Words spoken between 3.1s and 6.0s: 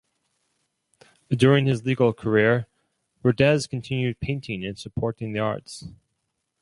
Rodez continued painting and supporting the arts.